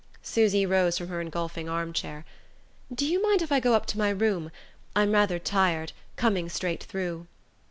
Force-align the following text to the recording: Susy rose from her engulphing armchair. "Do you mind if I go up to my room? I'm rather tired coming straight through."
Susy 0.23 0.65
rose 0.65 0.97
from 0.97 1.09
her 1.09 1.21
engulphing 1.21 1.69
armchair. 1.69 2.25
"Do 2.91 3.05
you 3.05 3.21
mind 3.21 3.43
if 3.43 3.51
I 3.51 3.59
go 3.59 3.75
up 3.75 3.85
to 3.85 3.99
my 3.99 4.09
room? 4.09 4.49
I'm 4.95 5.11
rather 5.11 5.37
tired 5.37 5.91
coming 6.15 6.49
straight 6.49 6.81
through." 6.83 7.27